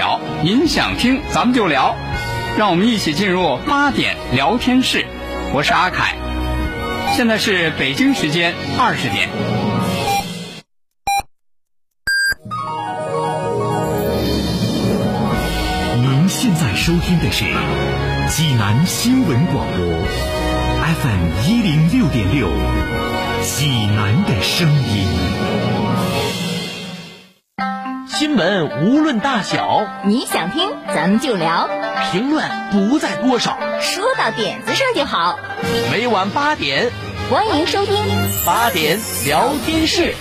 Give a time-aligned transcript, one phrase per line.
[0.00, 1.94] 聊，您想听咱们就聊，
[2.56, 5.04] 让我们一起进入八点聊天室。
[5.52, 6.16] 我是阿凯，
[7.14, 9.28] 现在是北京时间二十点。
[16.00, 17.44] 您现在收听的是
[18.30, 19.86] 济南新闻广播
[20.94, 22.48] FM 一零六点六，
[23.42, 25.89] 济南的声音。
[28.20, 31.70] 新闻无论大小，你想听咱们就聊，
[32.12, 35.38] 评论不在多少，说到点子上就好。
[35.90, 36.90] 每晚八点，
[37.30, 37.96] 欢迎收听
[38.44, 40.14] 八点聊天室。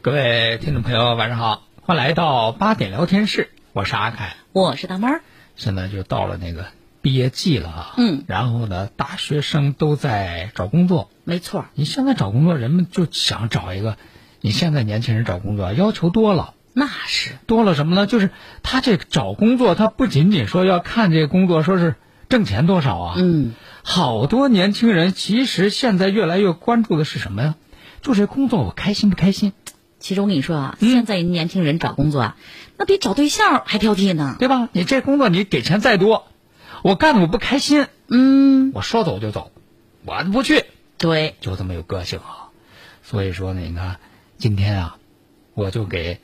[0.00, 4.36] 各位听众朋友，晚上好，欢迎来到八点聊天室，我是阿凯。
[4.52, 5.22] 我是大妹儿。
[5.56, 6.66] 现在就到了那个
[7.08, 11.08] 毕业季了啊，嗯然后呢，大学生都在找工作。
[11.24, 13.96] 没错，你现在找工作，人们就想找一个，
[14.42, 16.52] 你现在年轻人找工作要求多了。
[16.74, 18.06] 那是多了什么呢？
[18.06, 18.28] 就是
[18.62, 21.94] 他这找工作，他不仅仅说要看这个工作，说是
[22.28, 23.14] 挣钱多少啊。
[23.16, 27.54] 嗯，好多年轻人其实现在越来越关注的是什么呀？
[28.02, 29.54] 就这工作我开心不开心，
[29.98, 32.36] 其实我跟你说啊，现在年轻人找工作啊，
[32.76, 34.36] 那比找对象还挑剔呢。
[34.38, 34.68] 对吧？
[34.72, 36.28] 你这工作你给钱再多，
[36.82, 39.50] 我干的我不开心，嗯，我说走就走，
[40.04, 40.64] 我不去，
[40.96, 42.50] 对，就这么有个性啊。
[43.02, 43.98] 所以说呢，你看
[44.36, 44.98] 今天啊，
[45.54, 46.20] 我就给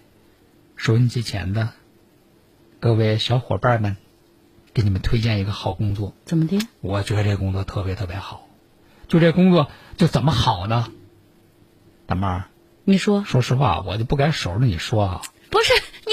[0.77, 1.71] 收音机前的
[2.81, 3.97] 各位小伙伴们，
[4.73, 6.15] 给你们推荐一个好工作。
[6.25, 6.59] 怎么的？
[6.81, 8.49] 我觉得这工作特别特别好，
[9.09, 10.89] 就这工作就怎么好呢？
[12.07, 12.45] 大妹儿，
[12.85, 15.23] 你说说实话，我就不敢守着你说啊。
[15.51, 15.73] 不是
[16.07, 16.13] 你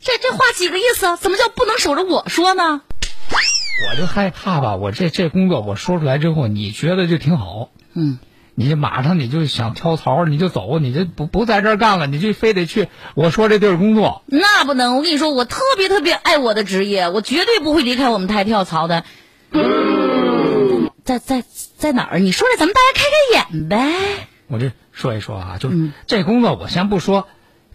[0.00, 1.16] 这这话几个意思啊？
[1.16, 2.82] 怎么叫不能守着我说呢？
[3.90, 8.18] 我就害怕吧，我这这工作我说出来之后，你觉得就挺好，嗯，
[8.54, 14.22] 你就马上你就想跳槽，你就走，你就不不在这儿干了，你就非得去我说这地儿工作。
[14.26, 14.96] 那不能。
[14.96, 19.04] 我跟你说，我特别特别爱我的职业，我绝对不会离开我们台跳槽的。
[21.04, 21.44] 在在
[21.76, 22.18] 在哪儿？
[22.18, 24.28] 你说说，咱们大家开开眼呗。
[24.46, 27.26] 我这说一说啊，就是、这工作我先不说，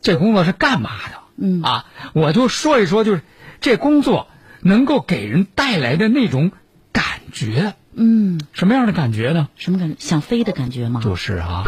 [0.01, 1.17] 这工作是干嘛的？
[1.39, 3.21] 嗯啊，我就说一说，就是
[3.59, 4.27] 这工作
[4.61, 6.51] 能够给人带来的那种
[6.91, 9.49] 感觉，嗯，什么样的感觉呢？
[9.55, 9.95] 什么感觉？
[9.99, 11.01] 想飞的感觉吗？
[11.03, 11.63] 就是啊，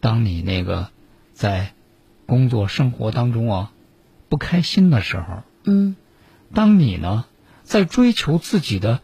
[0.00, 0.90] 当你那个
[1.32, 1.74] 在
[2.26, 3.72] 工作生活当中啊
[4.28, 5.96] 不开心的时候，嗯
[6.54, 7.24] 当你呢
[7.62, 9.00] 在追求自己的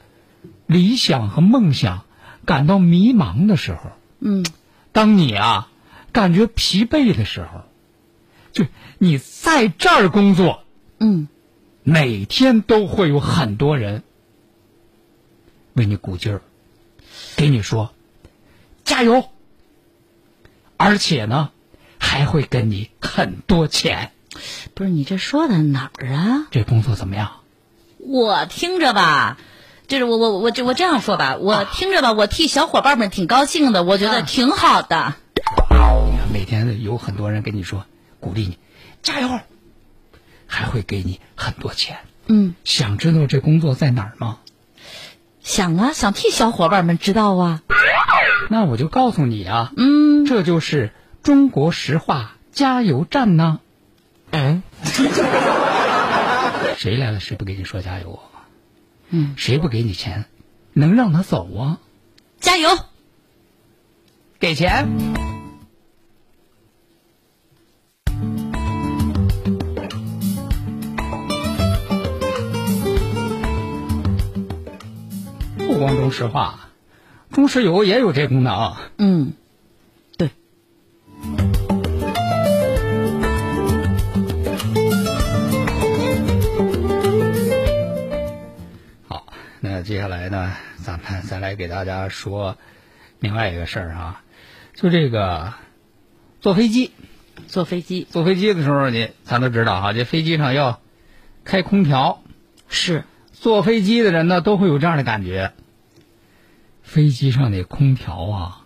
[0.66, 2.04] 理想和梦想
[2.44, 4.44] 感到迷茫的时候，嗯
[4.92, 5.68] 当你啊
[6.12, 7.64] 感觉疲惫的时候，
[8.52, 8.66] 就
[8.98, 10.64] 你在这儿工作，
[10.98, 11.28] 嗯，
[11.90, 14.02] 每天都会有很多人
[15.72, 16.42] 为你鼓劲儿，
[17.34, 17.94] 给你说
[18.84, 19.30] 加油，
[20.76, 21.48] 而且呢
[21.98, 24.12] 还会给你很多钱。
[24.74, 26.46] 不是你这说的哪儿啊？
[26.50, 27.40] 这工作怎么样？
[27.96, 29.38] 我听着吧，
[29.86, 35.14] 就是我我我这我这样说吧，我听着吧，我替小伙伴们挺高兴的，我觉得挺好的。
[36.30, 37.86] 每天有很多人跟你说
[38.20, 38.58] 鼓励你
[39.02, 39.40] 加油，
[40.48, 41.98] 还会给你很多钱。
[42.26, 44.40] 嗯，想知道这工作在哪儿吗？
[45.40, 47.62] 想啊，想替小伙伴们知道啊。
[48.50, 50.92] 那我就告诉你啊，嗯，这就是
[51.22, 53.60] 中国石化加油站呢。
[54.30, 54.62] 嗯，
[56.76, 58.48] 谁来了谁不给你说加油啊？
[59.10, 60.26] 嗯，谁不给你钱，
[60.74, 61.78] 能让他走啊？
[62.40, 62.68] 加油！
[64.38, 65.27] 给钱。
[76.08, 76.70] 中石化，
[77.30, 78.76] 中石油也有这功能。
[78.96, 79.34] 嗯，
[80.16, 80.30] 对，
[89.06, 89.26] 好，
[89.60, 92.56] 那接下来呢，咱们再来给大家说
[93.20, 94.22] 另外一个事儿啊，
[94.72, 95.52] 就这个
[96.40, 96.90] 坐飞机，
[97.48, 98.06] 坐飞机。
[98.10, 100.80] 坐飞机的时候你咱都知道哈，这飞机上要
[101.44, 102.22] 开空调，
[102.66, 103.04] 是。
[103.40, 105.52] 坐飞机的人呢都会有这样的感觉，
[106.88, 108.60] 飞机上那空调啊，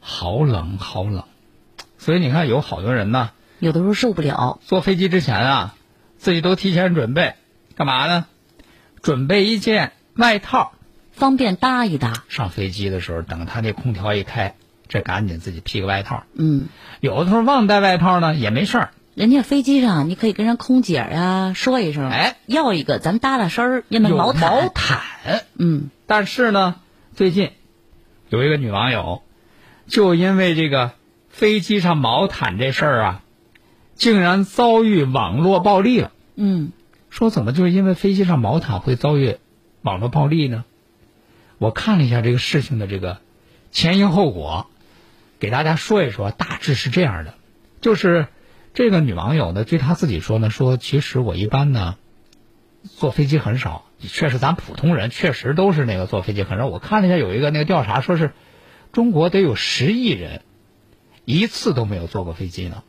[0.00, 1.24] 好冷好冷，
[1.98, 4.58] 所以你看有好多人呢，有的时候受不了。
[4.64, 5.74] 坐飞机之前啊，
[6.16, 7.34] 自己都提前准备，
[7.76, 8.24] 干嘛呢？
[9.02, 10.72] 准备一件外套，
[11.12, 14.54] 方便搭一搭，上飞机的时候，等他那空调一开，
[14.88, 16.22] 这赶紧自己披个外套。
[16.32, 16.68] 嗯，
[17.00, 25.02] 有的时候忘带外套呢，也没事儿，人家飞机上你可以跟人空姐啊说一声，哎，要一个，咱搭搭身儿，要那有毛毯，毛毯。
[25.58, 26.76] 嗯，但是呢，
[27.14, 27.50] 最近
[28.28, 29.22] 有一个女网友，
[29.86, 30.92] 就因为这个
[31.28, 33.22] 飞机上毛毯这事儿啊，
[33.94, 36.12] 竟然遭遇网络暴力了。
[36.34, 36.72] 嗯
[37.08, 39.38] 说怎么就是因为飞机上毛毯会遭遇
[39.80, 40.64] 网络暴力呢？
[41.56, 43.20] 我看了一下这个事情的这个
[43.70, 44.66] 前因后果，
[45.38, 47.32] 给大家说一说，大致是这样的，
[47.80, 48.26] 就是
[48.74, 51.96] 这个女网友呢，据她自己说呢，说其实我一般呢
[52.84, 56.66] 坐飞机很少，确实咱普通人确实都是那个坐飞机很少。
[56.66, 58.32] 我看了一下有一个那个调查，说是
[58.92, 60.42] 中国得有十亿人
[61.24, 62.82] 一次都没有坐过飞机呢。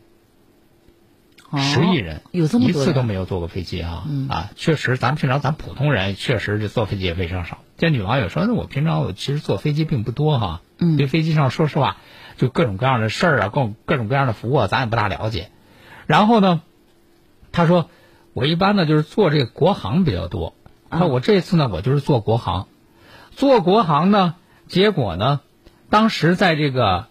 [1.50, 4.52] 哦十亿人有这么一次都没有坐过飞机啊、嗯啊！
[4.58, 7.60] 确实，咱们平常咱普通人确实这坐飞机也非常少。
[7.78, 11.96] 这女网友说：“那我平常我其实坐飞机并不多哈，嗯对飞机上说实话，
[12.36, 15.50] 就各种各样的事儿啊，各种各种各样的服务啊，咱也不大了解。
[16.06, 16.64] 然后呢，
[17.54, 17.90] 她说
[18.34, 20.54] 我一般呢就是坐这个国航比较多。
[20.90, 22.68] 啊那我这次呢，我就是坐国航，
[23.32, 24.36] 坐国航呢，
[24.68, 25.42] 结果呢，
[25.90, 27.08] 当时在这个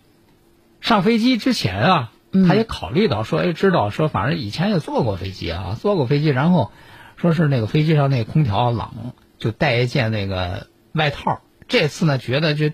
[0.80, 6.72] 上飞机之前啊，嗯他也考虑到说，哎，知道说，反正以前也坐过飞机啊，坐过飞机，然后
[7.16, 8.90] 说是那个飞机上那个空调冷，
[9.38, 11.40] 就带一件那个外套。
[11.68, 12.70] 这次呢，觉得就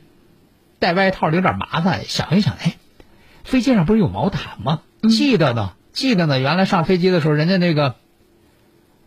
[0.78, 2.76] 带外套有点麻烦，想一想，哎，
[3.44, 4.82] 飞机上不是有毛毯吗？
[5.08, 6.38] 记得呢，记得呢。
[6.38, 7.94] 原来上飞机的时候，人家那个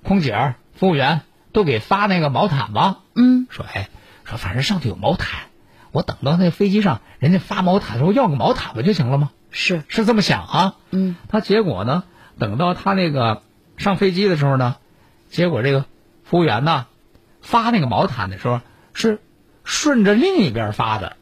[0.03, 1.21] 空姐儿、服务员
[1.55, 2.97] 都给发那个毛毯吗？
[3.15, 3.89] 嗯说哎，
[4.25, 5.39] 说反正上头有毛毯，
[5.93, 9.31] 我等到那飞机上人家发毛毯的时候要个毛毯不就行了吗？
[9.51, 10.75] 是是这么想啊。
[10.91, 12.03] 嗯他结果呢，
[12.37, 13.41] 等到他那个
[13.77, 14.75] 上飞机的时候呢，
[15.29, 15.85] 结果这个
[16.25, 16.87] 服务员呢
[17.41, 18.59] 发那个毛毯的时候
[18.93, 19.21] 是
[19.63, 21.15] 顺着另一边发的，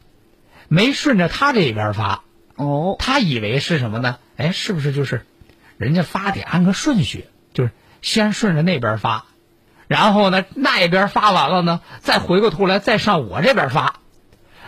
[0.66, 2.24] 没顺着他这一边发。
[2.56, 4.18] 哦他以为是什么呢？
[4.36, 5.24] 哎，是不是就是
[5.78, 7.70] 人家发得按个顺序，就是
[8.02, 9.26] 先顺着那边发，
[9.94, 14.00] 然后呢那一边发完了呢，再回过头来再上我这边发，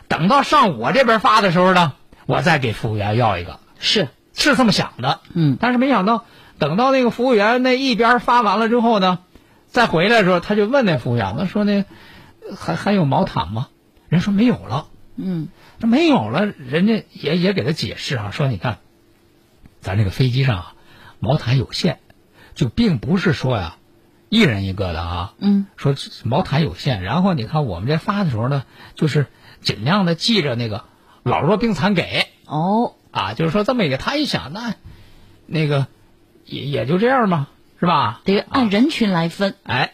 [0.06, 1.94] 等到上我这边发的时候呢，
[2.26, 5.18] 我再给服务员要一个，是是这么想的。
[5.34, 6.24] 嗯但是没想到，
[6.60, 9.18] 等到那个服务员那一边发完了之后呢，
[9.66, 11.84] 再回来的时候，他就问那服务员，他说那
[12.56, 13.66] 还还有毛毯吗？
[14.08, 14.86] 人说没有了。
[15.16, 15.48] 嗯
[15.78, 18.78] 那没有了，人家也也给他解释啊，说你看，
[19.80, 20.74] 咱这个飞机上啊，
[21.18, 21.98] 毛毯有限，
[22.54, 23.76] 就并不是说呀，
[24.28, 28.64] 一人一个的啊，嗯说这毛毯有限，然后你看我们这发的时候呢，
[28.94, 29.26] 就是
[29.60, 30.84] 尽量的记着那个
[31.22, 34.74] 老弱病残给哦啊，就是说这么一个，他一想那
[35.46, 35.86] 那个
[36.44, 37.48] 也也就这样嘛，
[37.80, 38.20] 是吧？
[38.24, 39.54] 得按人群来分。
[39.62, 39.92] 哎，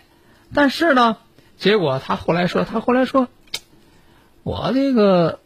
[0.55, 1.19] 但是呢，
[1.57, 3.29] 结果他后来说，他后来说，
[4.43, 5.41] 我这个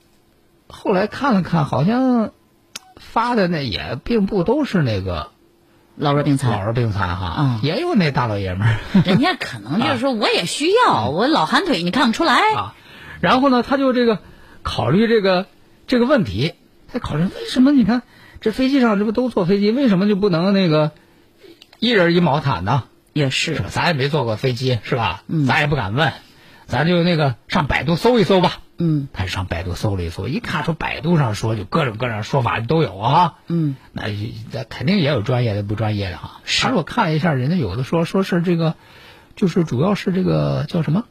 [0.68, 2.32] 后来看了看，好像
[2.96, 5.30] 发的那也并不都是那个
[5.96, 12.34] 老弱病残老，弱病残哈，嗯也有那大老爷们儿 人家可能就是说我也需要，我老寒腿，你看不出来。
[12.54, 12.74] 啊。
[13.20, 14.18] 然后呢，他就这个
[14.62, 15.46] 考虑这个
[15.86, 16.52] 这个问题，
[16.92, 18.02] 他考虑为什么你看
[18.40, 20.92] 这飞机上这不都坐飞机，为什么就不能那个
[21.78, 22.84] 一人一毛毯呢？
[23.14, 23.58] 也是？
[23.70, 25.22] 咱也没坐过飞机，是吧？
[25.28, 26.12] 嗯咱也不敢问，
[26.66, 28.58] 咱就那个上百度搜一搜吧。
[28.78, 29.08] 嗯。
[29.12, 33.76] 他上百度搜了一搜，一看说百度上说就各种各样的说法都有啊，嗯。
[33.92, 34.04] 那
[34.52, 36.40] 那肯定也有专业的不专业的哈。
[36.44, 38.74] 他说我看了一下，人家有的说说是这个，
[39.34, 41.04] 就是主要是这个叫什么，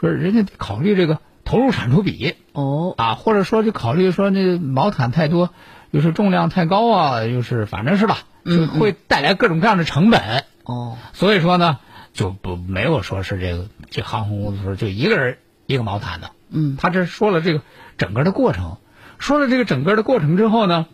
[0.00, 2.94] 说人家得考虑这个投入产出比哦。
[2.96, 5.50] 啊，或者说就考虑说那毛毯太多，
[5.90, 10.44] 又是重量太高啊，又是反正是吧，就会带来各种各样的成本。
[10.64, 10.96] 哦。
[11.12, 11.78] 所以说呢，
[12.12, 17.62] 就不没有说是这个这航空公司说就一个人一个毛毯的，嗯他这说了这个
[17.98, 18.78] 整个的过程，
[19.18, 20.86] 说了这个整个的过程之后呢，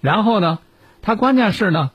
[0.00, 0.58] 然后呢，
[1.02, 1.90] 他关键是呢，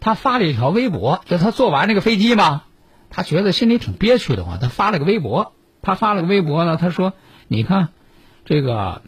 [0.00, 2.62] 他发了一条微博，就他坐完这个飞机嘛，
[3.10, 7.12] 他觉得心里挺憋屈的慌，他发了个微博，他发了个微博呢，他说，
[7.48, 7.88] 你看，
[8.44, 9.02] 这个，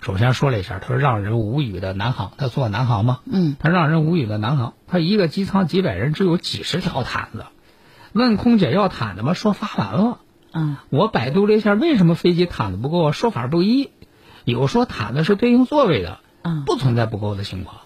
[0.00, 7.44] 首先说了一下，他说让人无语的南航，他坐南航嘛，嗯他让人无语的南航，他一个机舱几百人，只有几十条毯子，
[8.12, 9.34] 问空姐要毯子吗？
[9.34, 10.20] 说发完了。
[10.52, 10.76] 嗯。
[10.90, 13.12] 我百度了一下，为什么飞机毯子不够啊？
[13.12, 13.90] 说法不一，
[14.44, 16.64] 有说毯子是对应座位的，嗯。
[16.64, 17.82] 不存在不够的情况，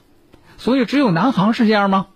[0.56, 2.06] 所以只有南航是这样吗？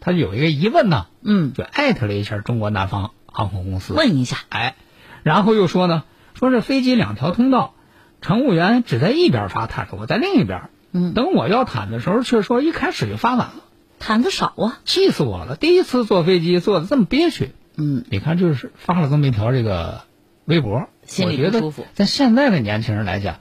[0.00, 4.76] 他就有一个疑问呢，嗯，就艾特了一下中国南方航空公司，问一下，哎，
[5.22, 6.04] 然后又说呢，
[6.34, 7.74] 说这飞机两条通道，
[8.20, 11.14] 乘务员只在一边发毯子，我在另一边，嗯。
[11.14, 13.54] 等我要毯子的时候，却说一开始就发完了，
[13.98, 14.78] 毯子少啊。
[14.84, 15.56] 气死我了！
[15.56, 20.02] 第一次坐飞机坐的这么憋屈，嗯你看，就是发了这么一条这个
[20.44, 23.36] 微博，心里我觉得不舒服在现在的年轻人来讲，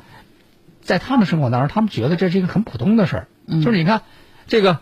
[0.82, 3.28] 在他们生活当中，他们觉得这是一个很普通的事儿。
[3.48, 4.04] 嗯就是你看，
[4.46, 4.78] 这个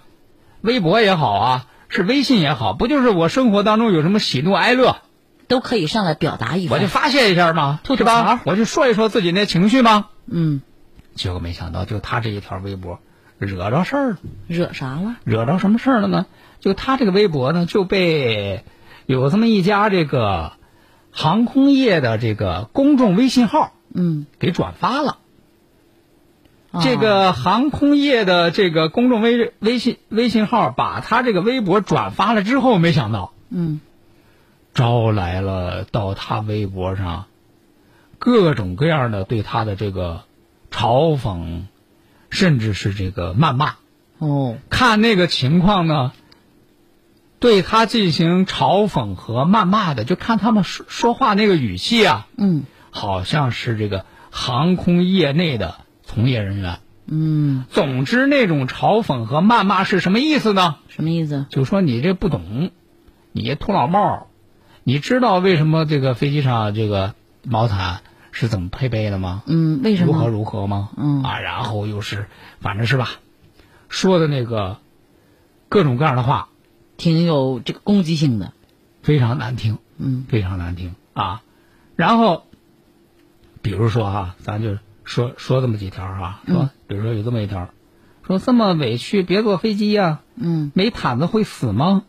[0.62, 4.98] 微博也好啊，是微信也好，不就是我生活当中有什么喜怒哀乐，
[5.48, 6.74] 都可以上来表达一下。
[6.74, 8.42] 我就发泄一下嘛，吐吐是吧？
[8.44, 10.08] 我就说一说自己那情绪嘛。
[10.28, 10.62] 嗯
[11.14, 13.00] 结果没想到，就他这一条微博，
[13.38, 14.18] 惹着事儿了。
[14.48, 15.16] 惹啥了？
[15.24, 16.26] 惹着什么事儿了呢？
[16.60, 18.66] 就他这个微博呢，就被
[19.06, 20.54] 有这么一家这个
[21.12, 25.18] 航空业的这个公众微信号嗯，给转发了。
[26.72, 33.80] 哦这个航空业的这个公众微微信微信号把他这个微博转发了之后，没想到嗯
[34.74, 37.28] 招来了到他微博上
[38.20, 40.24] 各种各样的对他的这个
[40.70, 41.62] 嘲讽，
[42.30, 43.76] 甚至是这个谩骂。
[44.18, 46.12] 哦，看那个情况呢，
[47.40, 56.80] 对他进行嘲讽和谩骂的，就看他们说说话那个语气啊，嗯好像是这个航空业内的从业人员。
[57.08, 60.78] 嗯，总之，那种嘲讽和谩骂是什么意思呢？
[60.88, 61.46] 什么意思？
[61.50, 62.72] 就说你这不懂，
[63.32, 64.26] 你秃老帽，
[64.84, 67.14] 你知道为什么这个飞机上这个
[67.44, 68.00] 毛毯
[68.32, 69.44] 是怎么配备的吗？
[69.46, 70.28] 嗯，为什么如何？
[70.30, 70.90] 如何吗？
[70.98, 72.26] 嗯啊，然后又是
[72.60, 73.10] 反正是吧，
[73.88, 74.78] 说的那个
[75.70, 76.50] 各种各样的话，
[76.98, 78.54] 挺有这个攻击性的。
[79.02, 81.44] 非常难听，嗯非常难听啊。
[81.96, 82.44] 然后，
[83.62, 87.70] 比如说哈、咱就说说这么几条啊，说、嗯比如说有这么一条，
[88.26, 92.04] 说这么委屈别坐飞机呀、嗯，没毯子会死吗？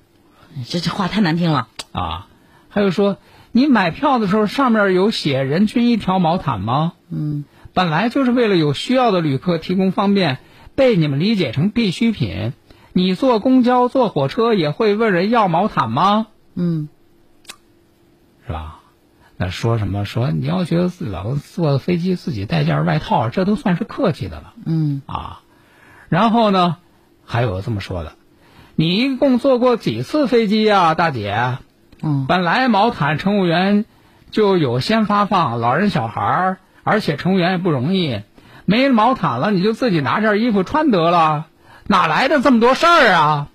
[0.66, 1.68] 这这话太难听了。
[1.92, 2.28] 啊，
[2.68, 3.18] 还有说
[3.52, 6.94] 你买票的时候上面有写人均一条毛毯吗？
[7.10, 10.38] 嗯本来就是为了有需要的旅客提供方便，
[10.74, 12.54] 被你们理解成必需品。
[12.96, 16.28] 你坐公交、坐火车也会问人要毛毯吗？
[16.54, 16.88] 嗯
[18.46, 18.80] 是吧？
[19.36, 25.42] 那说什么说你要觉得自己老坐飞机自己带件外套，这都算是客气的了嗯啊。
[26.08, 26.78] 然后呢，
[27.26, 28.14] 还有这么说的，
[28.76, 31.58] 你一共坐过几次飞机呀、大姐？
[32.02, 33.84] 嗯本来毛毯乘务员
[34.30, 38.22] 就有先发放，老人小孩儿，而且乘务员也不容易，
[38.64, 41.48] 没毛毯了你就自己拿件衣服穿得了，
[41.88, 43.48] 哪来的这么多事儿啊？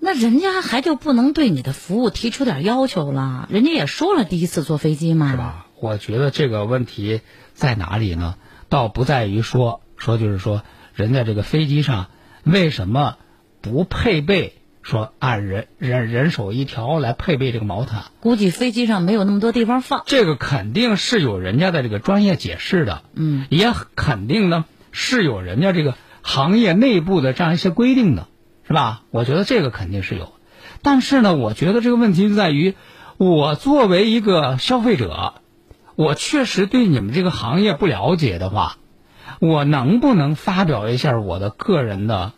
[0.00, 3.48] 那人家还就不能对你的服务提出点要求了？
[3.50, 5.36] 人家也说了，第一次坐飞机嘛，是？
[5.36, 5.66] 吧？
[5.80, 7.20] 我觉得这个问题
[7.54, 8.34] 在哪里呢？
[8.68, 10.62] 倒不在于说说就是说
[10.94, 12.08] 人家这个飞机上
[12.42, 13.18] 为什么
[13.60, 20.02] 不配备说按人人人手一条来配备这个毛毯，估计飞机上没有那么多地方放。
[20.06, 23.02] 这个肯定是有人家的这个专业解释的。
[23.14, 25.94] 嗯也肯定呢是有人家这个
[26.26, 28.26] 行业内部的这样一些规定的，
[28.66, 29.02] 是吧？
[29.10, 30.32] 我觉得这个肯定是有，
[30.80, 32.74] 但是呢，我觉得这个问题就在于，
[33.18, 35.34] 我作为一个消费者，
[35.96, 38.78] 我确实对你们这个行业不了解的话，
[39.38, 42.32] 我能不能发表一下我的个人的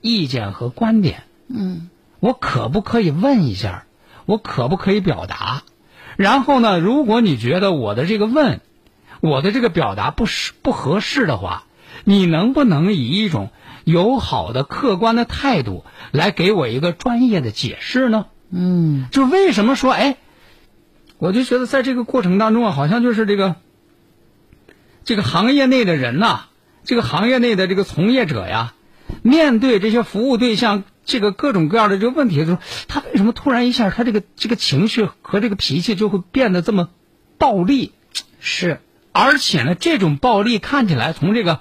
[0.00, 1.24] 意见和观点？
[1.48, 1.90] 嗯
[2.20, 3.86] 我可不可以问一下？
[4.24, 5.62] 我可不可以表达？
[6.16, 8.60] 然后呢，如果你觉得我的这个问，
[9.20, 11.65] 我的这个表达不适不合适的话，
[12.08, 13.50] 你能不能以一种
[13.82, 18.26] 友好的、客观的态度来给我一个专业的解释呢？
[18.48, 20.16] 嗯就为什么说哎，
[21.18, 23.56] 我就觉得在这个过程当中啊，好像就是这个
[25.04, 26.44] 这个行业内的人呐、
[26.84, 28.74] 这个行业内的这个从业者呀，
[29.22, 36.88] 面对这些服务对象这个各种各样的这个问题的时候，他为什么突然一下他这个这个情绪和这个脾气就会变得这么
[37.36, 37.90] 暴力？
[38.38, 41.60] 是而且呢，这种暴力看起来从这个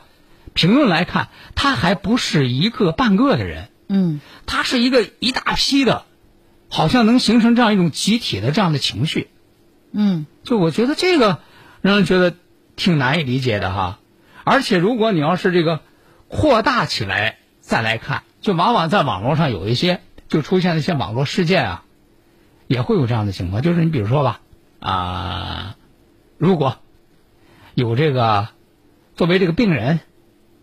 [0.55, 3.69] 评论来看，他还不是一个半个的人。
[3.87, 6.05] 嗯他是一个一大批的，
[6.69, 9.27] 好像能形成这样一种集体的这样的情绪。
[9.91, 11.39] 嗯就我觉得这个
[11.81, 12.33] 让人觉得
[12.75, 13.99] 挺难以理解的哈。
[14.43, 15.81] 而且如果你要是这个
[16.29, 21.83] 扩大起来再来看，就往往在网络上有一些就出现了一些网络事件啊，
[22.67, 23.61] 也会有这样的情况。
[23.61, 24.39] 就是你比如说吧，
[24.79, 25.75] 啊、
[26.37, 26.77] 如果
[27.73, 28.47] 有这个
[29.15, 29.99] 作为这个病人，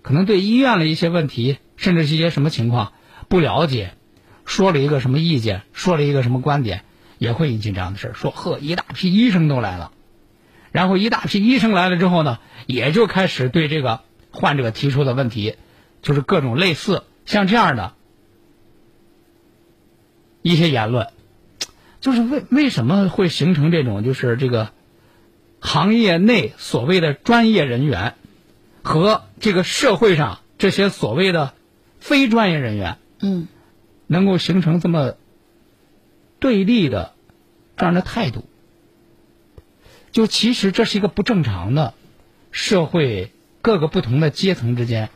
[0.03, 2.93] 可能对医院的一些问题，甚至是一些什么情况
[3.29, 3.95] 不了解，
[4.45, 6.85] 说了一个什么意见，说了一个什么观点，
[7.19, 8.15] 也会引起这样的事儿。
[8.15, 9.93] 说呵，一大批医生都来了，
[10.73, 15.55] 然后一大批医生来了之后呢，也就开始对这个患者提出的问题，
[16.03, 17.95] 就是各种类似像这样的
[20.43, 21.09] 一些言论，
[22.01, 24.73] 就是为为什么会形成这种就是这个
[25.61, 28.17] 行业内所谓的专业人员
[28.83, 31.55] 和这个社会上这些所谓的
[32.01, 33.49] 非专业人员嗯
[34.07, 35.15] 能够形成这么
[36.39, 37.15] 对立的
[37.77, 38.45] 这样的态度，
[40.11, 41.95] 就其实这是一个不正常的
[42.51, 45.09] 社会各个不同的阶层之间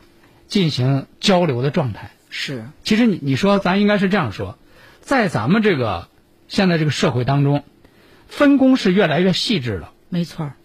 [0.47, 2.11] 进行交流的状态。
[2.29, 4.57] 是其实你你说咱应该是这样说，
[5.01, 6.07] 在咱们这个
[6.47, 7.63] 现在这个社会当中，
[8.27, 9.93] 分工是越来越细致了。
[10.09, 10.55] 没错儿。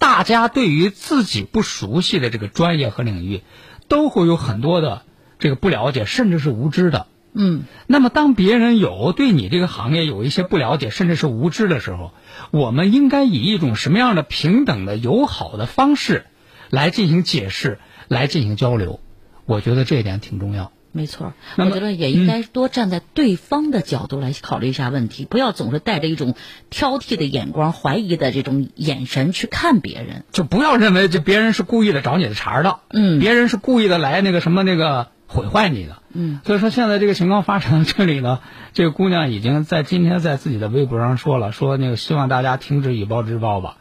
[0.00, 3.42] 大家对于自己不熟悉的这个专业和领域，
[3.86, 5.02] 都会有很多的
[5.38, 7.06] 这个不了解，甚至是无知的。
[7.34, 12.12] 嗯，那么，当别人有对你这个行业有一些不了解，甚至是无知的时候，
[12.50, 16.24] 我们应该以一种什么样的平等的、友好的方式
[16.70, 17.78] 来进行解释，
[18.08, 19.00] 来进行交流？
[19.44, 20.72] 我觉得这一点挺重要。
[20.92, 26.34] 没错，我觉得也应该多站在对方的角度来考虑一下问题，不要总是带着一种
[26.68, 30.24] 挑剔的眼光、怀疑的这种眼神去看别人。
[30.32, 33.20] 就不要认为这别人是故意的找你的茬儿的，嗯。
[33.20, 38.40] 别人是故意的来那个什么那个毁坏你的，嗯，所以说现在这个情况发展到这里呢，
[38.74, 43.76] 这个姑娘已经在今天在自己的微博上说了，说那个希望大家停止以暴制暴吧。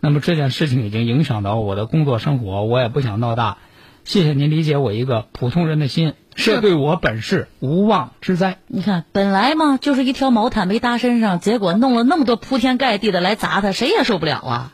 [0.00, 3.58] 那么这件事情已经影响到我的工作生活，我也不想闹大，
[4.04, 8.58] 谢谢您理解我一个普通人的心，这对我本是无妄之灾。
[8.66, 14.73] 你看，本来嘛就是一条毛毯没搭身上，结果弄了那么多铺天盖地的来砸他，谁也受不了啊！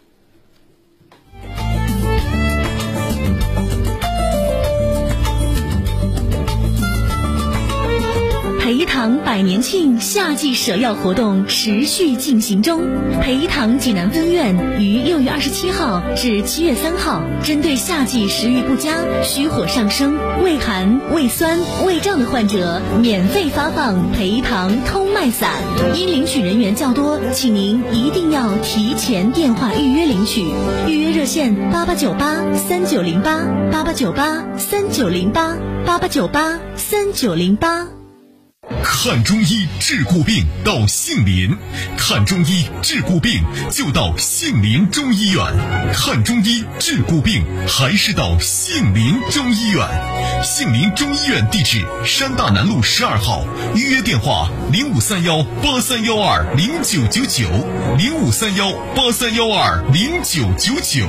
[8.71, 12.83] 培堂百年庆夏季舍药活动持续进行中。
[13.21, 25.51] 培堂济南分院于六月二十七号至七月三号，针对夏季食欲不佳、虚火上升、胃寒、胃酸、胃胀的患者，免费发放培堂通脉散。
[25.97, 30.45] 因领取人员较多，请您一定要提前电话预约领取。
[30.87, 33.41] 预约热线：八八九八三九零八
[33.73, 38.00] 八八九八三九零八八八九八三九零八。
[38.83, 41.57] 看中医治骨病到杏林，
[41.97, 45.45] 看中医治骨病就到杏林中医院。
[45.93, 49.87] 看中医治骨病还是到杏林中医院。
[50.43, 53.45] 杏林中医院地址：山大南路十二号，
[53.75, 57.49] 预约电话：零五三幺八三幺二零九九九
[57.97, 61.07] 零五三幺八三幺二零九九九。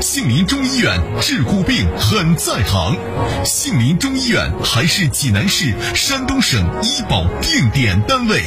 [0.00, 2.96] 杏林中医院治骨病很在行。
[3.44, 8.40] 杏林中医院还是济南市、山东省医保定点单位。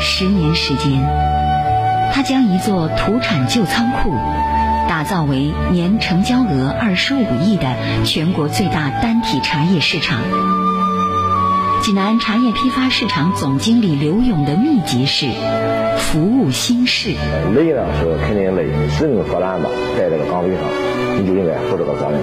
[0.00, 1.00] 十年时间，
[2.12, 4.10] 他将一座土产旧仓库
[4.88, 10.20] 打造为年成交额二十五亿的全国最大单体茶叶市场。
[11.82, 15.26] 济南茶叶批发市场总经理刘勇的秘籍是
[15.98, 17.10] 服务心事。
[17.54, 18.64] 累呢是肯定累，
[18.96, 20.64] 使命所然吧，在这个岗位上，
[21.18, 22.20] 你就应该负这个责任。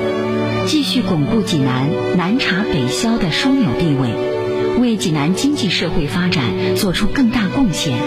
[0.67, 4.09] 继续巩固济南南茶北销的枢纽地位，
[4.79, 6.43] 为济南经济社会发展
[6.75, 7.97] 做出更大贡献，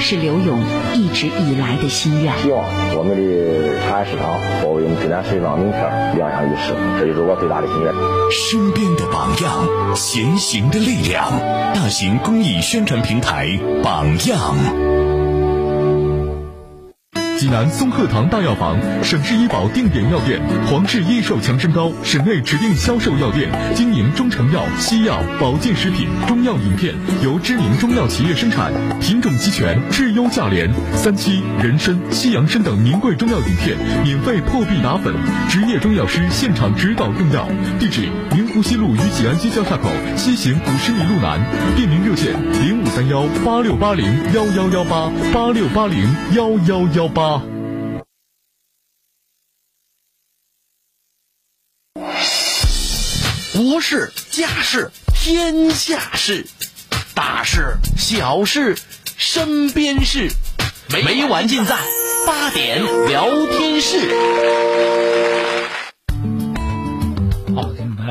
[0.00, 0.62] 是刘勇
[0.94, 2.32] 一直以来的心愿。
[2.42, 2.64] 希望
[2.96, 7.92] 我们的茶叶市场作为我们济南市场名片亮相于世，这就是我最大的心愿。
[8.30, 11.30] 身边的榜样，前行的力量。
[11.74, 15.11] 大型公益宣传平台榜样。
[17.42, 30.70] 济南松鹤堂大药房，省市医保定点药店，皇氏益寿强身膏，省内指定销售药店，经营中成药、西药、保健食品、中药饮片，由知名中药企业生产，品种齐全，质优价廉。
[30.94, 35.12] 三七、人参、西洋参等名贵中药饮片，免费破壁打粉，
[35.48, 37.48] 职业中药师现场指导用药。
[37.80, 38.08] 地址：
[38.52, 41.40] 明湖西路与济安街交叉口西行五十米路南。
[41.74, 47.42] 便民热线：零五三幺八六八零幺幺幺八八六八零幺幺幺八。
[53.54, 56.46] 国事、家事、天下事，
[57.14, 58.76] 大事、小事、
[59.16, 60.30] 身边事，
[60.90, 61.74] 每晚尽在
[62.26, 65.41] 八点聊天室。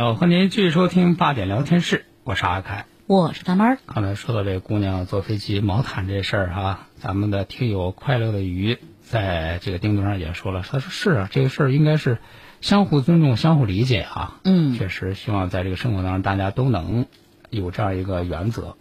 [0.02, 2.88] 好，欢迎您继续收听八点聊天室，我是阿凯。
[3.06, 12.18] 我是大妹儿，刚才说到这姑娘坐飞机毛毯这事儿哈，咱们的听友快乐的鱼在这个钉钉上也说了，他说是啊，这个事儿应该是
[12.62, 14.40] 相互尊重、相互理解啊。
[14.44, 17.06] 嗯确实希望在这个生活当中大家都能
[17.52, 18.78] 有这样一个原则。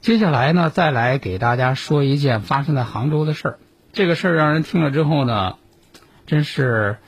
[0.00, 3.58] 接下来呢，再来给大家说一件发生在杭州的事儿。
[3.92, 5.56] 这个事儿让人听了之后呢，
[6.24, 6.98] 真是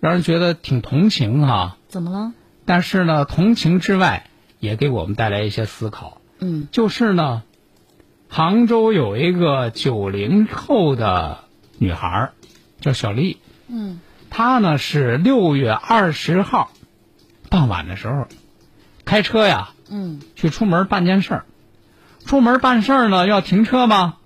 [0.00, 2.32] 让人觉得挺同情哈、怎么了？
[2.66, 4.26] 但是呢，同情之外，
[4.60, 6.20] 也给我们带来一些思考。
[6.38, 7.42] 嗯就是呢，
[8.28, 11.38] 杭州有一个九零后的
[11.78, 12.32] 女孩儿，
[12.80, 13.38] 叫小丽。
[13.68, 16.70] 嗯她呢是六月二十号
[17.48, 18.26] 傍晚的时候，
[19.06, 21.44] 开车呀嗯去出门办件事儿。
[22.26, 24.16] 出门办事儿呢要停车吗？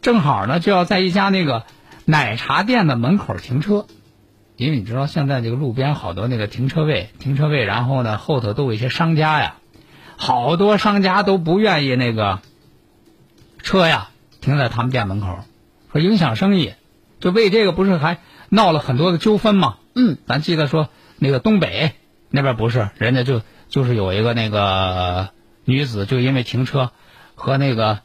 [0.00, 1.64] 正好呢就要在一家那个
[2.04, 3.86] 奶茶店的门口停车，
[4.64, 9.56] 因为你知道现在这个路边好多那个停车位，停车位，然后呢后头都有一些商家呀，
[10.16, 12.40] 好多商家都不愿意那个
[13.62, 14.08] 车呀
[14.40, 15.40] 停在他们店门口，
[15.92, 16.72] 说影响生意，
[17.20, 19.76] 就为这个不是还闹了很多的纠纷吗？
[19.94, 21.92] 嗯，咱记得说那个东北
[22.30, 25.28] 那边不是，人家就就是有一个那个
[25.66, 26.90] 女子，就因为停车
[27.34, 28.00] 和那个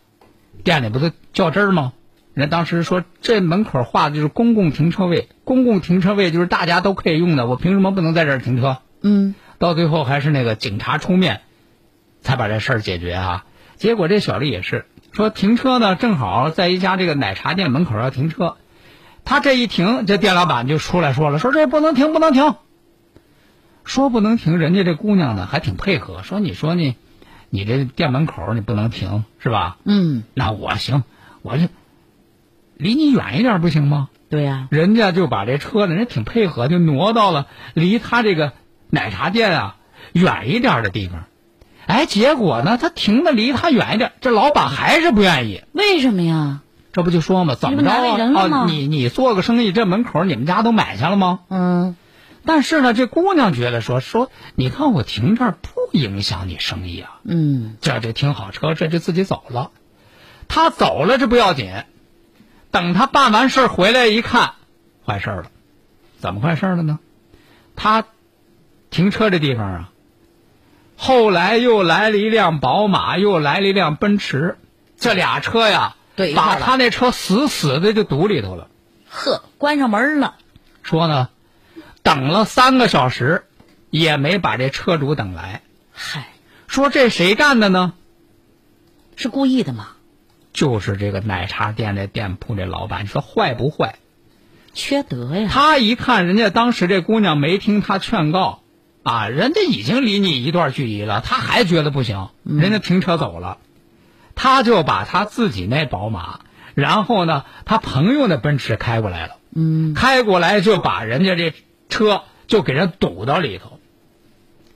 [0.65, 1.93] 店里不是较真儿吗？
[2.33, 8.77] 人当时说这门口画的就是公共停车位，公共停车位就是大家都可以用的，我凭什么不能在这儿停车？
[9.01, 11.41] 嗯，到最后还是那个警察出面，
[12.21, 13.45] 才把这事儿解决啊。
[13.75, 18.57] 结果这小丽也是说停车呢，正好在一家这个奶茶店门口要停车，
[19.25, 22.55] 他这一停，这店老板就出来说了，说这不能停，不能停。
[23.85, 26.95] 说不能停，人家这姑娘呢还挺配合，说你说你，
[27.49, 29.77] 你这店门口你不能停是吧？
[29.83, 31.03] 嗯，那我行，
[31.41, 31.69] 我这
[32.79, 34.09] 离你远一点不行吗？
[34.29, 38.53] 对呀、人家就把这车呢，人家挺配合，就挪到了离他这个
[38.89, 39.75] 奶茶店啊
[40.13, 41.25] 远一点的地方。
[41.87, 45.63] 哎，结果呢，他停的离他远一点，这老板还是不愿意。
[45.73, 46.61] 为什么呀？
[46.93, 48.17] 这不就说嘛，怎么着啊？
[48.35, 51.39] 哦，你你做个生意，这门口你们家都买下了吗？
[51.49, 51.95] 嗯，
[52.45, 57.19] 但是呢，这姑娘觉得说说，你看我停这儿不影响你生意啊。
[57.25, 59.71] 嗯，这这停好车，这就自己走了。
[60.47, 61.71] 他走了这不要紧，
[62.71, 64.53] 等他办完事儿回来一看，
[65.05, 65.51] 坏事儿了。
[66.19, 66.99] 怎么坏事儿了呢？
[67.75, 68.05] 他
[68.89, 69.89] 停车这地方啊，
[70.97, 74.57] 后来又来了一辆宝马，又来了一辆奔驰，
[74.97, 75.95] 这俩车呀，
[76.35, 78.67] 把他那车死死的就堵里头了。
[79.09, 80.35] 呵，关上门了。
[80.83, 81.29] 说呢，
[82.03, 83.45] 等了三个小时，
[83.89, 85.61] 也没把这车主等来。
[85.93, 86.27] 嗨，
[86.67, 87.93] 说这谁干的呢？
[89.15, 89.89] 是故意的吗？
[90.59, 93.95] 就是这个奶茶店这店铺这老板，你说坏不坏？
[94.73, 95.47] 缺德呀！
[95.49, 98.59] 他一看人家当时这姑娘没听他劝告，
[99.01, 103.59] 啊，人家已经离你一段距离了，他还觉得不行，人家停车走了，
[104.35, 106.41] 他就把他自己那宝马，
[106.75, 111.53] 然后呢，他朋友那奔驰开过来了，嗯，开过来就把人家这
[111.87, 113.79] 车就给人堵到里头，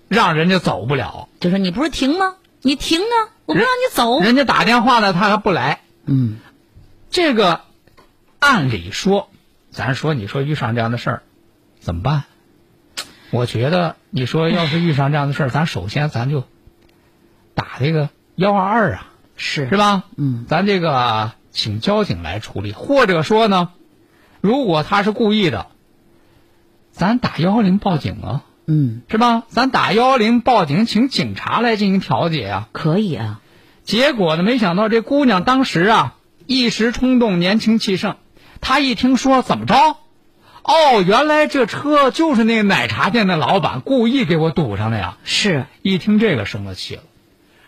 [0.08, 1.28] 让人家走不了。
[1.42, 2.36] 就说你不是停吗？
[2.62, 3.33] 你停啊！
[3.46, 4.20] 我不让你走。
[4.20, 5.82] 人家打电话呢，他还不来。
[6.06, 6.38] 嗯，
[7.10, 7.62] 这个
[8.40, 9.30] 按理说，
[9.72, 11.24] 咱说你说遇上这样的事儿
[11.80, 12.24] 怎么办？
[13.32, 16.44] 我觉得你说要是遇上这样的事儿，咱首先咱就
[17.56, 20.04] 打这个幺二二啊，是是吧？
[20.16, 23.72] 嗯，咱这个请交警来处理，或者说呢，
[24.40, 25.68] 如果他是故意的，
[26.92, 29.44] 咱打幺幺零报警啊，嗯，是吧？
[29.50, 32.70] 咱打幺幺零报警，请警察来进行调解啊。
[32.72, 33.42] 可以啊。
[33.84, 36.16] 结果呢，没想到这姑娘当时啊
[36.48, 38.16] 一时冲动，年轻气盛，
[38.62, 39.76] 她一听说怎么着，
[40.64, 45.18] 哦，原来这车就是那个奶茶店的老板故意给我堵上的呀。
[45.26, 47.04] 是一听这个生了气了，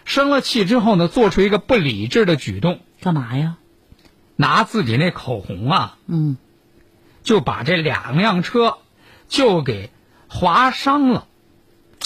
[0.05, 3.57] 生了气之后呢，做出一个不理智的举动，干嘛呀？
[4.37, 6.37] 拿自己那口红啊，嗯，
[7.23, 8.77] 就把这两辆车
[9.27, 9.89] 就给
[10.35, 11.25] 划伤了。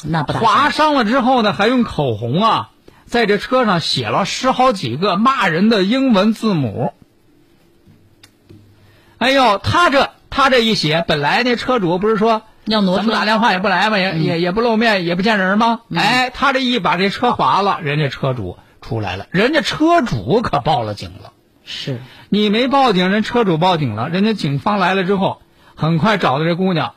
[0.03, 2.69] 那不划伤了之后呢，还用口红啊，
[3.05, 6.93] 在这车上写了十好几个骂人的英文字母。
[9.17, 13.97] 哎呦，他这他这一写，本来那车主不是说要挪车咱们打电话也不来嘛？
[13.97, 15.81] 也、也也不露面，也不见人吗？
[15.93, 21.33] 哎，他这一把这车划了，人家车主出来了，人家车主可报了警了。
[21.65, 25.41] 是你没报警，人车主报警了，人家警方来了之后，
[25.75, 26.93] 很快找到这姑娘，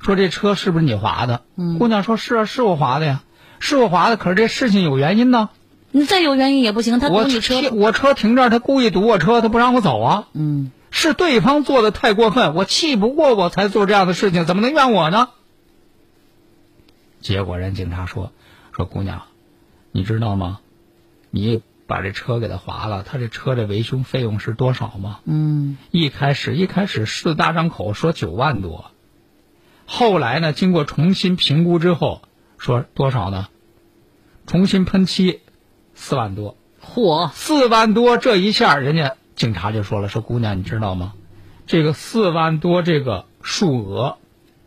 [0.00, 1.42] 说这车是不是你划的？
[1.56, 3.22] 嗯姑娘说是啊，是我划的呀，
[3.58, 4.16] 是我划的。
[4.16, 5.50] 可是这事情有原因呢，
[5.90, 7.60] 你再有原因也不行，他我堵你车。
[7.60, 10.28] 停我车停这儿，他故意堵我车，他不让我走啊。
[10.32, 15.28] 嗯，是对方做的太过分，我气不过我才做这样的事情，怎么能怨我呢？
[17.20, 18.32] 结果人警察说
[18.72, 19.22] ：“说姑娘，
[19.92, 20.60] 你知道吗？
[21.30, 25.18] 你把这车给他划了，他这车的维修费用是多少吗？
[25.26, 28.89] 嗯，一开始一开始四大张口说九万多，
[29.92, 32.22] 后来呢，经过重新评估之后，
[32.58, 33.48] 说多少呢？
[34.46, 35.40] 重新喷漆，
[35.94, 36.56] 四万多。
[36.80, 41.14] 嚯，四万多，这一下人家警察就说了：“说姑娘，你知道吗？
[41.66, 44.18] 这个四万多这个数额，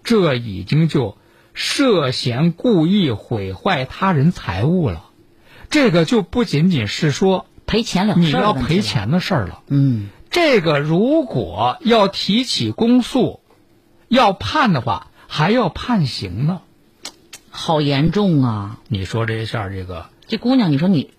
[0.04, 1.18] 这已经就
[1.54, 5.06] 涉嫌故意毁坏他人财物了。
[5.70, 8.82] 这个就不仅仅是说赔钱了，你要赔。
[8.82, 9.64] 钱的事儿了。
[9.68, 13.40] 嗯，这个如果要提起公诉，
[14.10, 16.62] 要判的话，还要判刑呢。
[17.50, 18.80] 好严重啊！
[18.88, 21.12] 你说这一下这个这姑娘，你说你，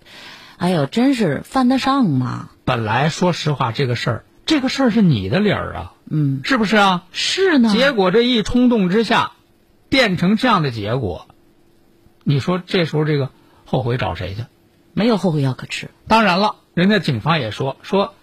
[0.55, 2.49] 哎呦，真是犯得上吗？
[2.63, 7.03] 本来说实话，这个事儿，这个事儿是你的理儿啊，嗯，是不是啊？
[7.11, 7.73] 是呢。
[7.73, 9.33] 结果这一冲动之下，
[9.89, 11.27] 变成这样的结果，
[12.23, 13.31] 你说这时候这个
[13.65, 14.45] 后悔找谁去？
[14.93, 15.89] 没有后悔药可吃。
[16.07, 18.13] 当然了，人家警方也说说，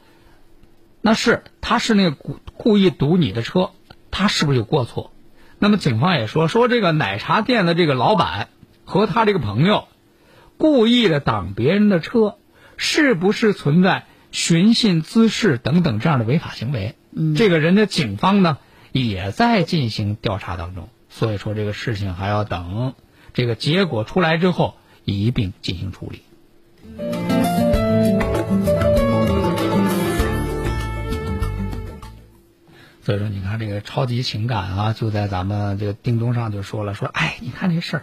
[1.02, 3.72] 那是他是那个故故意堵你的车，
[4.10, 5.11] 他是不是有过错？
[5.62, 8.48] 那么警方也说，说这个奶茶店的这个老板
[8.84, 9.86] 和他这个朋友
[10.56, 12.36] 故意的挡别人的车，
[12.76, 16.96] 是不是存在寻衅滋事等等这样的违法行为？
[17.12, 18.58] 嗯，这个人家警方呢
[18.90, 22.94] 也在进行调查当中，所以说这个事情还要等
[23.32, 27.31] 这个结果出来之后一并进行处理。
[33.04, 38.02] 所以说，你看这个超级情感啊，就在咱们这个叮咚上就说了，说哎，你看这事儿，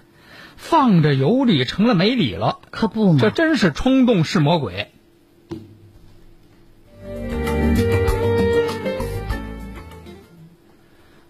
[0.57, 4.91] 放着有理成了没理了，可不嘛这，真是冲动是魔鬼。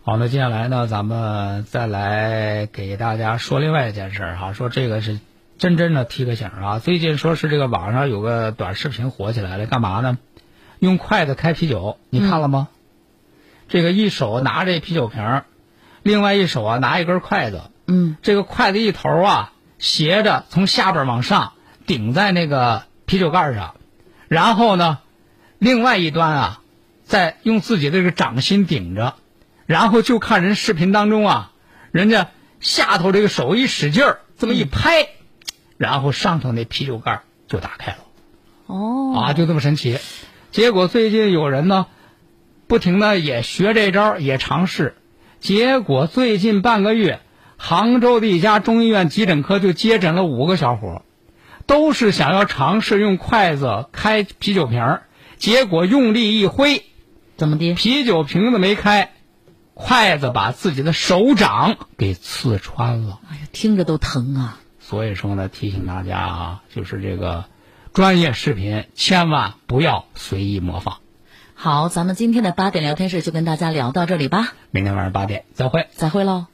[0.02, 5.20] 好，那接下来呢，咱们再来给大家说另外一件事儿哈，说这个是
[5.60, 6.80] 真真的提个醒啊。
[6.80, 10.18] 最近说是这个网上有个短视频火起来了，干嘛呢？
[10.80, 12.70] 用筷子开啤酒，你看了吗？
[13.70, 15.46] 这个一手拿着啤酒瓶儿，
[16.04, 21.54] 另外一手啊拿一根筷子，嗯，这个筷子一头啊斜着从下边往上
[21.86, 23.76] 顶在那个啤酒盖上，
[24.28, 25.00] 然后呢，
[25.60, 26.62] 另外一端啊
[27.04, 29.16] 再用自己的这个掌心顶着，
[29.66, 31.52] 然后就看人视频当中啊，
[31.92, 35.10] 人家下头这个手一使劲儿，这么一拍，
[35.78, 38.00] 然后上头那啤酒盖就打开了。
[38.66, 40.00] 哦，啊，就这么神奇。
[40.52, 41.88] 结果最近有人呢，
[42.70, 44.96] 不停的也学这招，也尝试。
[45.40, 47.20] 结果最近半个月，
[47.58, 51.02] 杭州的一家中医院急诊科就接诊了五个小伙，
[51.66, 55.02] 都是想要尝试用筷子开啤酒瓶儿，
[55.38, 56.84] 结果用力一挥，
[57.38, 57.74] 怎么的？
[57.74, 59.14] 啤酒瓶子没开，
[59.74, 63.20] 筷子把自己的手掌给刺穿了。
[63.32, 64.60] 哎呀，听着都疼啊！
[64.80, 67.46] 所以说呢，提醒大家啊，就是这个
[67.94, 71.00] 专业视频千万不要随意模仿。
[71.62, 75.88] 好，咱们今天的八点聊天室就跟大家聊到这里吧，明天晚上八点再会。
[75.92, 76.46] 再会喽。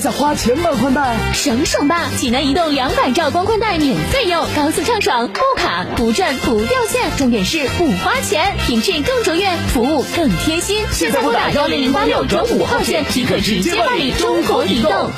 [0.00, 1.14] 还在花钱买宽带？
[1.34, 2.08] 省省吧！
[2.16, 10.86] 济南移动两百兆光宽带免费用，高速畅爽，不卡不转不掉线，重点是不花钱，品质更卓越，服务更贴心。
[10.90, 15.10] 现在拨打幺零零八六转五号线即可直接办理中国移动。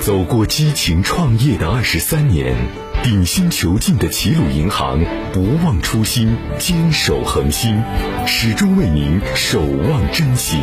[0.00, 2.56] 走过激情创业的二十三年，
[3.06, 4.98] 鼎新遒劲的齐鲁银行
[5.32, 7.80] 不忘初心，坚守恒心，
[8.26, 10.58] 始终为您守望真心。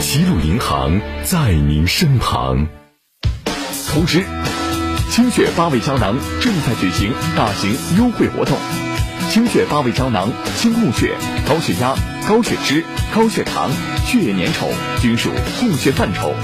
[0.00, 2.66] 齐鲁银行在您身旁。
[3.88, 4.24] 通知：
[5.08, 8.58] 清血八味胶囊正在举行大型优惠活动。
[9.30, 11.14] 清血八味胶囊清供血、
[11.48, 11.94] 高血压、
[12.26, 12.82] 高血脂、
[13.14, 13.70] 高血糖、
[14.04, 14.66] 血液粘稠
[15.00, 16.34] 均属供血范畴。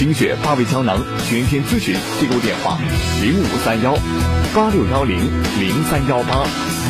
[0.00, 2.78] 清血八味胶囊全天咨询订购电话：
[3.20, 3.94] 零五三幺
[4.54, 5.18] 八六幺零
[5.60, 6.42] 零三幺八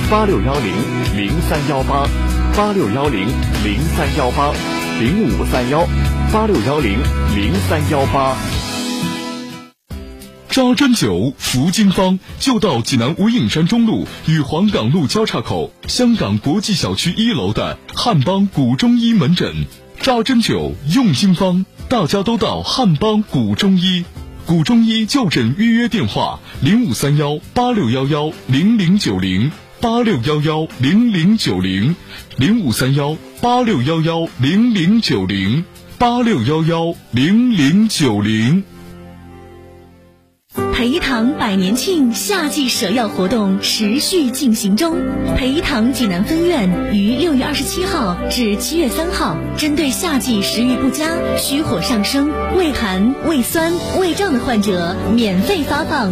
[0.09, 0.73] 八六幺零
[1.17, 2.07] 零三幺八
[2.57, 3.27] 八六幺零
[3.65, 4.53] 零三幺八
[5.01, 5.85] 零五三幺
[6.33, 7.01] 八六幺零
[7.35, 8.37] 零三幺八。
[10.49, 19.67] 扎针灸服经方就到济南无影山中路与黄岗路交叉口香港国际小区一楼的汉邦古中医门诊。
[20.01, 24.05] 扎针灸用经方，大家都到汉邦古中医。
[24.47, 29.51] 古中医就诊预约电话：零五三幺八六幺幺零零九零
[29.81, 31.97] 八六幺幺零零九零
[32.37, 35.65] 零五三幺八六幺幺零零九零
[35.99, 38.63] 八六幺幺零零九零。
[40.55, 44.97] 培堂百年庆夏季舍药活动持续进行中。
[45.37, 56.11] 培堂济南分院于六月二十七号至七月三号，针对夏季食欲不佳、虚火上升、胃寒、胃酸、胃胀的患者，免费发放